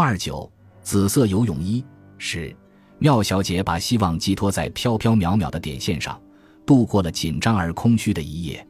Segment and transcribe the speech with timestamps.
[0.00, 0.50] 二九，
[0.82, 1.84] 紫色游泳衣。
[2.16, 2.54] 是
[2.98, 6.20] 妙小姐把希望寄托在飘飘渺渺的点线上，
[6.66, 8.66] 度过了紧张而空虚的一夜。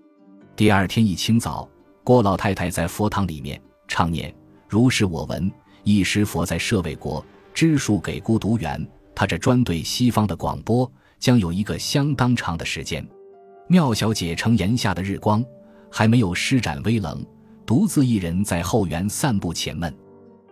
[0.55, 1.69] 第二天一清早，
[2.05, 4.35] 郭老太太在佛堂里面唱念
[4.69, 5.51] ：“如是我闻，
[5.85, 7.25] 一时佛在舍卫国，
[7.55, 13.07] 知数给孤独园。”他这专对西方的广播将有一个相当长的时间。
[13.69, 15.45] 妙小姐乘檐下的日光，
[15.91, 17.25] 还没有施展微冷，
[17.67, 19.95] 独自一人在后园散步浅闷。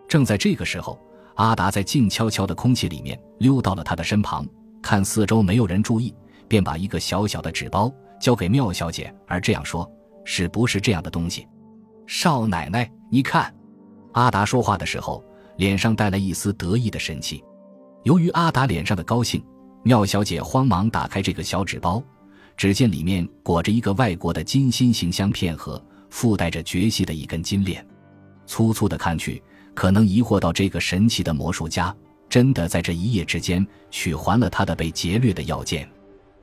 [0.08, 0.98] 正在这个时候。
[1.34, 4.44] 阿达在静悄悄的空气里面溜到了他的身旁，
[4.82, 6.12] 看四周没有人注意，
[6.48, 7.88] 便把一个小小的纸包
[8.20, 9.88] 交给妙小姐，而这样说
[10.26, 11.46] ：“是不是这样的东西？”
[12.08, 13.54] 少奶奶，你看。
[14.14, 15.24] 阿达说话的时候，
[15.58, 17.40] 脸上带了一丝得意的神气。
[18.02, 19.40] 由于阿达脸上的高兴，
[19.84, 22.02] 妙小姐慌忙打开这个小纸包，
[22.56, 25.80] 只见里面裹着一个外国的金心形香片盒，
[26.10, 27.86] 附带着绝细的一根金链。
[28.44, 29.40] 粗粗的看去。
[29.78, 31.94] 可能疑惑到这个神奇的魔术家
[32.28, 35.88] 真的在这一夜之间取还了他的被劫掠的要件，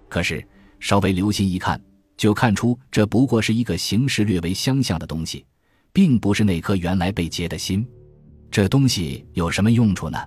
[0.08, 0.42] 可是
[0.80, 1.78] 稍微留心一看，
[2.16, 5.46] 就看出这不过是一个形式略为相像的东西，
[5.92, 7.86] 并不是那颗原来被劫的心。
[8.50, 10.18] 这东西有什么用处呢？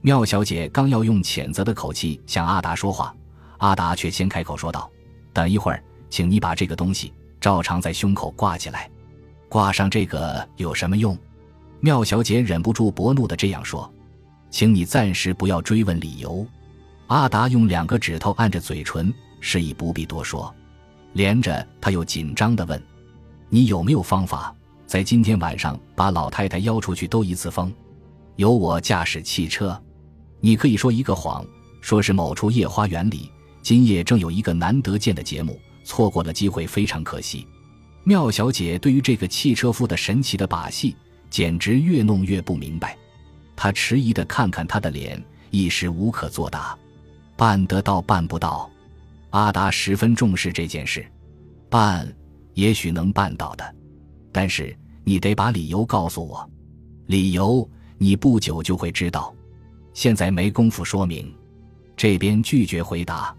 [0.00, 3.14] 妙小姐刚要用谴责的口气向阿达说话，
[3.58, 4.90] 阿达却先开口说道
[5.32, 8.90] ：“等一会儿，请你把这个东西照常在胸口挂起来。
[9.48, 11.16] 挂上这个有什么用？”
[11.80, 13.90] 妙小姐忍不住薄怒的这样说
[14.50, 16.46] ：“请你暂时不要追问理由。”
[17.08, 20.54] 阿达用两个指头按着嘴唇，示意不必多说。
[21.14, 22.80] 连着，他又紧张的问
[23.48, 24.54] ：“你有没有方法，
[24.86, 27.72] 在今天晚上把老太太邀出去兜一次风？
[28.36, 29.80] 由我驾驶汽车。
[30.38, 31.44] 你可以说一个谎，
[31.80, 37.46] 说是某处夜花园里今夜正有一个难得见的节目，错过了机会非常可惜。”
[38.04, 40.94] 妙小姐对于这个汽车夫的神奇的把戏。
[41.30, 42.98] 简直越弄越不明白，
[43.56, 46.76] 他迟疑的看看他的脸，一时无可作答。
[47.36, 48.68] 办得到，办不到。
[49.30, 51.06] 阿达十分重视这件事，
[51.68, 52.12] 办
[52.54, 53.74] 也许能办到的，
[54.32, 56.50] 但是你得把理由告诉我。
[57.06, 59.32] 理由你不久就会知道，
[59.94, 61.32] 现在没工夫说明。
[61.96, 63.34] 这边拒绝回答，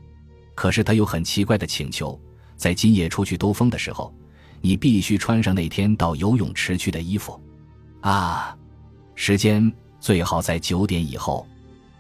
[0.56, 2.20] 可是他有很奇怪的请求，
[2.56, 4.14] 在今夜出去兜风的时候，
[4.62, 7.40] 你必须穿上那天到游泳池去的衣服。
[8.02, 8.56] 啊，
[9.16, 11.48] 时间最好在九点以后。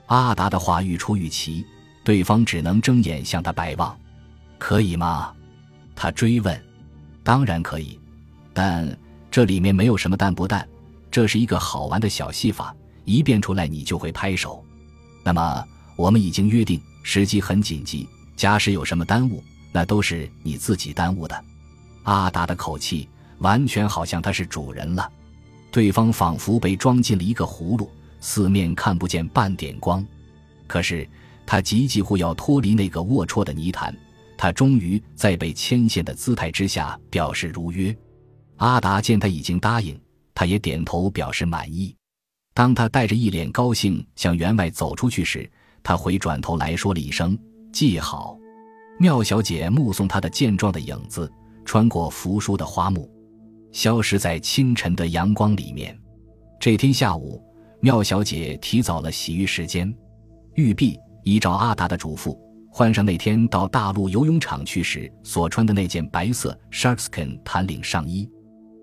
[0.08, 1.66] 阿达的话愈出愈奇，
[2.04, 3.98] 对方只能睁眼向他白望。
[4.58, 5.34] 可以吗？
[5.96, 6.62] 他追问。
[7.24, 8.00] 当然可以，
[8.52, 8.98] 但
[9.30, 10.68] 这里面没有什么淡不淡，
[11.12, 12.76] 这是一个好玩的小戏法，
[13.06, 14.66] 一变出来你就会拍手。
[15.24, 15.64] 那么
[15.96, 21.46] 我们已经约定，时机很紧急，假使有什么耽误，那都是你自己耽误的。
[22.04, 23.08] 阿达的口气
[23.38, 25.08] 完全好像他是主人了。
[25.72, 27.90] 对方仿佛被装进了一个葫芦，
[28.20, 30.06] 四面看不见半点光。
[30.68, 31.08] 可是
[31.46, 33.96] 他急几乎要脱离那个龌龊的泥潭，
[34.38, 37.96] 他终于在被牵线的姿态之下表示如约。
[38.58, 40.00] 阿达见他已经答应，
[40.36, 41.96] 他也点头表示满意。
[42.54, 45.50] 当他带着一脸高兴向员外走出去时，
[45.82, 47.38] 他回转头来说了一声
[47.72, 48.38] “记好”。
[49.00, 51.32] 妙小姐目送他的健壮的影子
[51.66, 53.10] 穿过扶疏的花木。
[53.72, 55.98] 消失在清晨的阳光里面。
[56.60, 57.42] 这天下午，
[57.80, 59.94] 妙小姐提早了洗浴时间，
[60.56, 62.38] 玉璧依照阿达的嘱咐，
[62.70, 68.30] 换上那天到大陆游泳场去时所穿的那件白色 sharkskin 弹领上衣。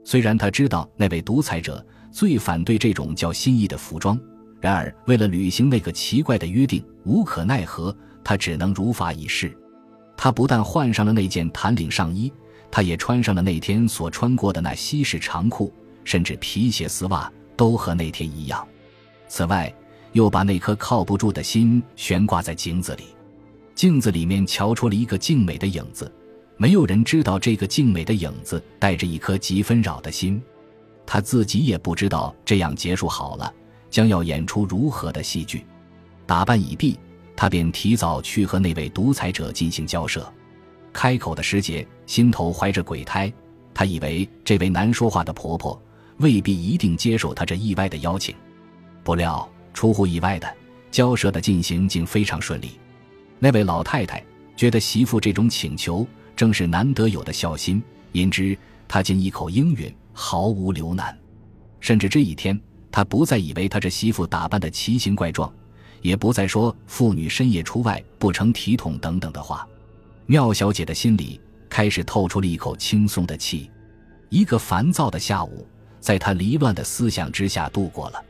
[0.04, 4.18] 虽然她知道那位独裁者最反对这种叫新意的服装，
[4.60, 9.56] 然而为了履行那个奇怪的约定，无可奈何，她只能如法以示。
[10.16, 12.32] 她不但换上了那件弹领上衣。
[12.70, 15.72] 他也穿上了那天所穿过的那西式长裤，
[16.04, 18.66] 甚至皮鞋、丝袜都和那天一样。
[19.26, 19.72] 此外，
[20.12, 23.04] 又把那颗靠不住的心悬挂在镜子里。
[23.74, 26.12] 镜子里面瞧出了一个静美的影子，
[26.56, 30.42] 没有人知道这个静美的影子带着一颗极纷扰的心。
[31.06, 33.52] 他自己也不知道这样结束好了，
[33.88, 35.64] 将要演出如何的戏剧。
[36.26, 36.98] 打扮已毕，
[37.36, 40.30] 他便提早去和那位独裁者进行交涉。
[40.98, 43.32] 开口的时节，心头怀着鬼胎，
[43.72, 45.80] 他以为这位难说话的婆婆
[46.16, 48.34] 未必一定接受他这意外的邀请。
[49.04, 50.56] 不料出乎意外的，
[50.90, 52.72] 交涉的进行竟非常顺利。
[53.38, 54.20] 那位老太太
[54.56, 56.04] 觉得媳妇这种请求
[56.34, 57.80] 正是难得有的孝心，
[58.10, 58.58] 因之
[58.88, 61.16] 她竟一口应允，毫无留难。
[61.78, 62.60] 甚至这一天，
[62.90, 65.48] 她不再以为她这媳妇打扮的奇形怪状，
[66.02, 69.64] 也不再说妇女深夜出外不成体统等等的话。
[70.30, 71.40] 妙小姐的心里
[71.70, 73.70] 开始透出了一口轻松的气。
[74.28, 75.66] 一个烦躁的下午，
[76.00, 78.22] 在她离乱的思想之下度过了。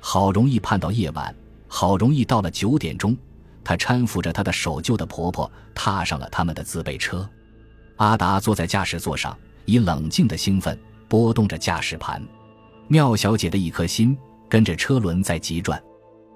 [0.00, 1.32] 好容易盼到夜晚，
[1.68, 3.16] 好容易到了九点钟，
[3.62, 7.28] 她搀扶着她的守旧的婆婆，踏上了他们的自备车。
[7.98, 10.76] 阿达坐在驾驶座上，以冷静的兴奋
[11.06, 12.20] 拨动着驾驶盘。
[12.88, 15.80] 妙小姐的一颗心跟着车轮在急转，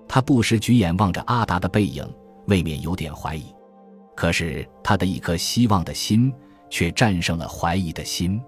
[0.06, 2.08] 她不时举眼望着阿达的背影，
[2.46, 3.44] 未免有点怀疑。
[4.20, 6.30] 可是他的一颗希望的心
[6.68, 8.38] 却战胜了怀疑的心。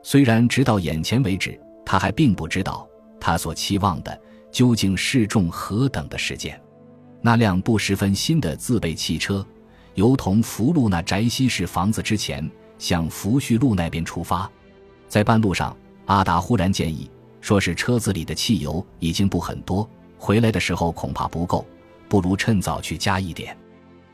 [0.00, 2.88] 虽然直到眼前为止，他还并不知道
[3.18, 4.16] 他所期望的
[4.52, 6.60] 究竟是重何等的事件。
[7.20, 9.44] 那辆不十分新的自备汽车。
[9.94, 12.48] 由同福禄那宅西式房子之前
[12.78, 14.48] 向福煦路那边出发，
[15.08, 15.76] 在半路上，
[16.06, 17.10] 阿达忽然建议，
[17.40, 21.66] 说是车子里的汽油已经不很多，回来的时候恐怕不够，
[22.08, 23.58] 不如趁早去加一点。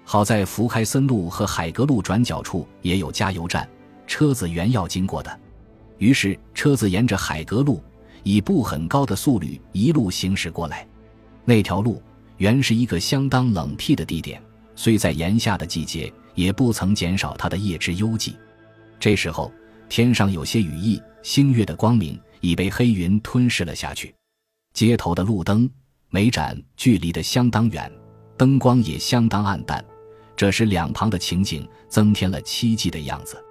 [0.05, 3.69] 好在福开森路和海格路转角处也有加油站，
[4.07, 5.41] 车子原要经过的。
[5.99, 7.83] 于是车子沿着海格路
[8.23, 10.87] 以不很高的速率一路行驶过来。
[11.45, 12.03] 那条路
[12.37, 14.41] 原是一个相当冷僻的地点。
[14.77, 18.35] 虽在炎夏的季节，也不曾减少它的夜之幽寂。
[18.99, 19.53] 这时候，
[19.89, 24.15] 天上有些雨意，星月的光明已被黑云吞噬了下去。
[24.73, 25.71] 街头的路灯
[26.11, 27.91] 每盏距离的相当远，
[28.37, 29.85] 灯光也相当暗淡，
[30.45, 33.43] 这时两旁的情景增添了凄寂的样子。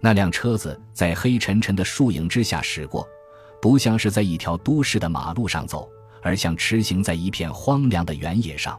[0.00, 3.06] 那辆车子在黑沉沉的树影之下驶过，
[3.60, 5.88] 不像是在一条都市的马路上走，
[6.20, 8.76] 而像驰行在一片荒凉的原野上。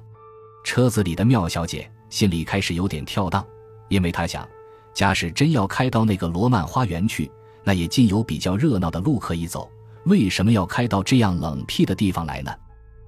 [0.65, 3.48] 车子里的妙小姐心里开始有点跳荡，
[3.88, 4.45] 因为她想，
[4.94, 7.31] 假使真要开到那个罗曼花园去，
[7.63, 9.71] 那也尽有比较热闹的路可以走。
[10.07, 12.51] 为什么要开到这样冷僻的地方来呢？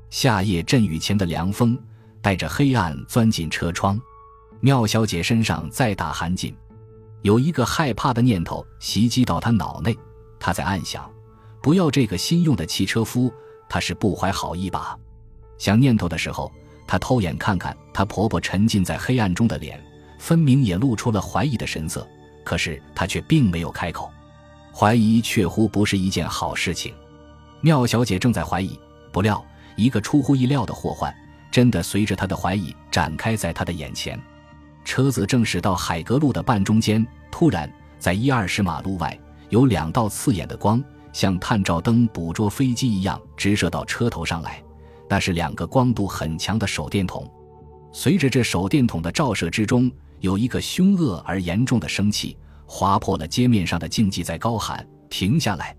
[0.10, 1.78] 夏夜阵雨前的凉风
[2.22, 4.00] 带着黑暗钻进车窗，
[4.60, 6.54] 妙小姐身上再打寒噤，
[7.22, 9.98] 有一个害怕的念头袭击到她脑内。
[10.40, 11.10] 她在暗想：
[11.62, 13.32] 不要这个新用的汽车夫，
[13.68, 14.98] 他是不怀好意吧？
[15.58, 16.52] 想念头的时候。
[16.88, 19.84] 她偷眼看看她婆婆沉浸在黑暗中的脸，
[20.20, 22.08] 分明也露出了怀疑的神色。
[22.44, 24.12] 可是她却并没有开口，
[24.72, 26.94] 怀疑确乎不是一件好事情。
[27.60, 28.80] 妙小姐正在怀疑，
[29.12, 29.44] 不料
[29.76, 31.12] 一个出乎意料的祸患
[31.50, 34.22] 真的随着她的怀疑展开在她的眼前。
[34.86, 44.64] 车子正驶到海格路的半中间，突然在一二十码路外有两道刺眼的光，像探照灯捕捉飞机一样直射到车头上来。
[45.10, 47.30] 那是两个光度很强的手电筒，
[47.92, 55.76] 随着这手电筒的照射之中，有一个凶恶而严重的生气划破了街面上的静寂，在高喊：“停下来！”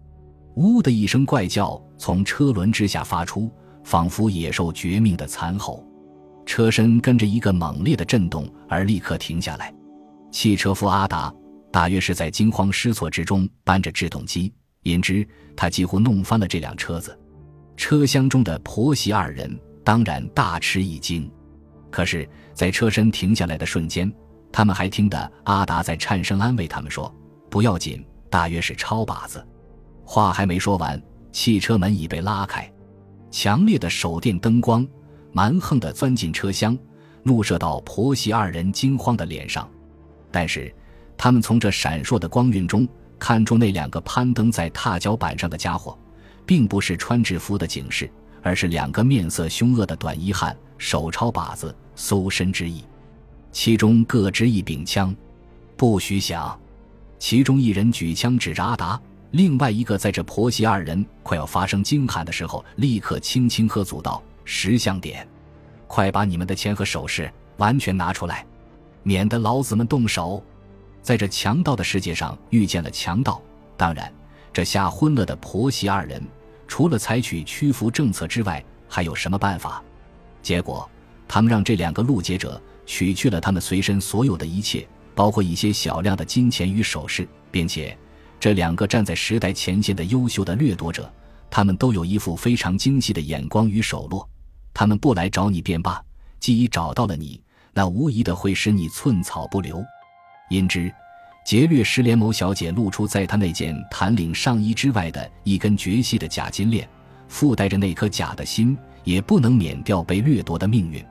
[0.57, 3.51] 呜的一声怪叫从车轮之下发出，
[3.85, 5.85] 仿佛野兽绝命的惨吼。
[6.47, 9.75] 车身跟着一个猛烈的震动而立刻停下来。
[10.31, 11.33] 汽车夫阿达
[11.73, 14.53] 大约是在惊慌失措之中搬着制动机，
[14.83, 15.27] 因之
[15.57, 17.19] 他几乎弄翻了这辆车子。
[17.77, 21.31] 车厢中的婆媳二人当然大吃一惊，
[21.91, 24.11] 可是，在车身停下来的瞬间，
[24.51, 27.15] 他们还听得阿达在颤声安慰他们说
[27.51, 29.47] ：“不要紧，大约是超把子。”
[30.05, 31.01] 话还没说完，
[31.33, 32.71] 汽车门已被拉开，
[33.31, 34.87] 强烈的手电灯光
[35.37, 36.75] 蛮横地钻进车厢，
[37.23, 39.69] 怒射到婆媳二人惊慌的脸上。
[40.31, 40.75] 但是，
[41.15, 42.89] 他们从这闪烁的光晕中
[43.19, 45.95] 看出那两个攀登在踏脚板上的家伙。
[46.47, 48.09] 并不是穿制服的警士，
[48.41, 52.85] 而是两个面色凶恶的短衣汉，手抄把子，搜身之意。
[53.51, 55.15] 其中各执一柄枪，
[55.77, 56.57] 不许响。
[57.19, 59.01] 其中一人举枪指着阿达，
[59.33, 65.29] 另外一个在这婆媳二人快要发生惊喊的时候，立刻轻轻喝阻道：“识相点，
[65.87, 68.47] 快把你们的钱和首饰完全拿出来，
[69.03, 70.43] 免得老子们动手。”
[71.03, 73.41] 在这强盗的世界上遇见了强盗，
[73.77, 74.13] 当然，
[74.53, 76.21] 这吓昏了的婆媳二人。
[76.67, 79.81] 除了采取屈服政策之外，还有什么办法？
[80.43, 80.89] 结果，
[81.29, 84.85] 他们让这两个路劫者取去了他们随身所有的一切，
[85.15, 87.97] 包括一些小量的金钱与首饰，并且，
[88.41, 91.09] 这两个站在时代前线的优秀的掠夺者，
[91.49, 94.29] 他们都有一副非常精细的眼光与手落。
[94.79, 96.05] 他们不来找你便罢，
[96.39, 97.41] 既已找到了你，
[97.73, 99.83] 那无疑的会使你寸草不留。
[100.51, 100.93] 因之。
[101.47, 106.87] 劫掠石莲某小姐露出在她那件弹领上衣之外的一根绝细的假金链，
[107.29, 111.03] 附带着那颗假的心，也不能免掉被掠夺的命运。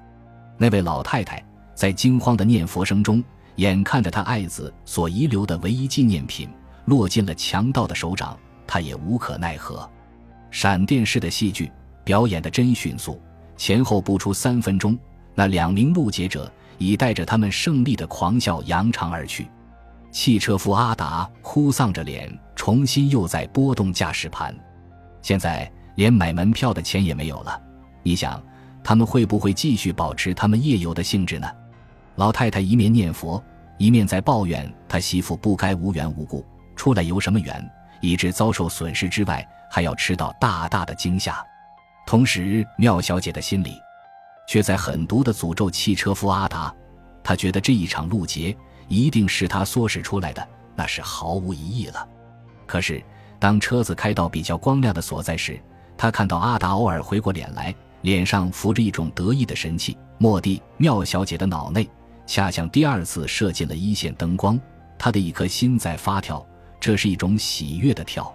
[0.58, 1.44] 那位老太太
[1.74, 3.24] 在惊慌的念佛声中，
[3.56, 6.50] 眼看着她爱子所遗留的唯一纪念品
[6.84, 9.90] 落进了强盗的手掌，她也无可奈何。
[10.52, 11.72] 闪电式的戏剧
[12.04, 13.22] 表演的真迅速，
[13.58, 14.98] 前后不出三分钟，
[15.34, 19.48] 那两名路劫者已带着他们胜利的狂笑扬长而去。
[20.12, 24.56] 汽车夫阿达哭丧着脸，重新又在拨动驾驶盘。
[25.22, 27.62] 现在连买门票的钱也没有了。
[28.02, 28.42] 你想，
[28.84, 31.48] 他们会不会继续保持他们夜游的兴致呢？
[32.16, 33.44] 老太太一面念佛，
[33.78, 36.46] 一面在抱怨他媳妇不该无缘无故
[36.76, 37.70] 出来游什么园，
[38.00, 41.46] 以致遭受损失之外，还要吃到大大的惊吓。
[42.06, 43.82] 同时，妙小姐的心里
[44.48, 46.74] 却在狠毒的诅咒汽车夫阿达。
[47.24, 48.56] 她觉得这一场路劫
[48.88, 52.08] 一定是他唆使出来的，那是毫无疑义了。
[52.68, 53.04] 可是，
[53.40, 55.60] 当车子开到比较光亮的所在时，
[55.98, 59.98] 他看到阿达偶尔回过脸来，脸上浮着一种得意的神气。
[60.20, 61.90] 蓦地，妙小姐的脑内
[62.28, 64.60] 恰像第二次射进了一线灯光，
[64.98, 66.46] 她的一颗心在发跳，
[66.80, 68.34] 这是一种喜悦的跳。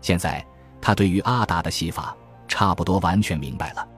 [0.00, 0.44] 现在，
[0.80, 2.16] 他对于阿达的戏法。
[2.50, 3.88] 差不多完全明白了，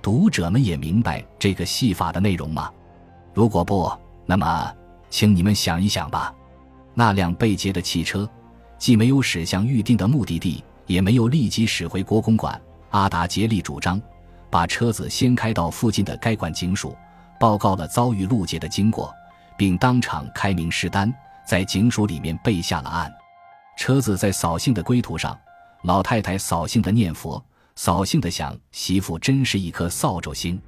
[0.00, 2.70] 读者们也明白这个戏法的内容吗？
[3.34, 3.92] 如果不，
[4.24, 4.72] 那么
[5.10, 6.32] 请你们想一想吧。
[6.94, 8.26] 那辆被劫的汽车
[8.78, 12.58] 既没有驶向预定的目的地，也没有立即驶回国公馆。
[12.90, 14.00] 阿达竭力主张
[14.48, 16.96] 把车子先开到附近的该馆警署，
[17.40, 19.12] 报告了遭遇路劫的经过，
[19.58, 21.12] 并当场开明示单，
[21.44, 23.12] 在警署里面备下了案。
[23.76, 25.36] 车子在扫兴的归途上，
[25.82, 27.44] 老太太扫兴的念佛。
[27.76, 30.60] 扫兴的想，媳妇真是一颗扫帚星。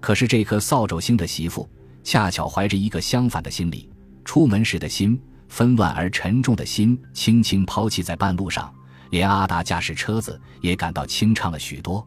[0.00, 1.68] 可是这颗扫帚星的媳妇，
[2.02, 3.88] 恰巧怀着一个相反的心理。
[4.24, 8.74] 出门时的心纷乱而沉重的心，轻轻抛弃在半路上，
[9.10, 12.06] 连阿达驾驶车子也感到清畅了许多。